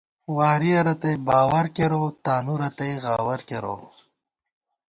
[0.37, 3.81] وارِیَہ رتئ باوَر کېروؤ، تانُو رتئ غاوَر کېروؤ